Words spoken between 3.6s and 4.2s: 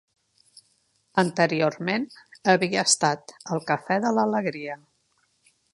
Cafè de